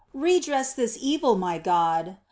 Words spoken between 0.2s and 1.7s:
Redress this evil, my